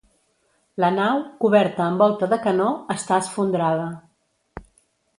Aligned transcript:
La 0.83 0.89
nau, 0.95 1.21
coberta 1.43 1.85
amb 1.87 2.05
volta 2.05 2.31
de 2.33 2.41
canó, 2.49 2.73
està 2.97 3.23
esfondrada. 3.27 3.89